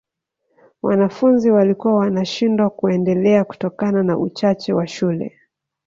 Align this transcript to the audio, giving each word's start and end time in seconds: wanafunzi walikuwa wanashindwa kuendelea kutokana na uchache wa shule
wanafunzi 0.81 1.51
walikuwa 1.51 1.95
wanashindwa 1.95 2.69
kuendelea 2.69 3.43
kutokana 3.43 4.03
na 4.03 4.17
uchache 4.17 4.73
wa 4.73 4.87
shule 4.87 5.39